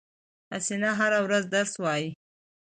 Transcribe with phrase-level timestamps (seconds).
[0.53, 2.07] حسینه هره ورځ درس وایی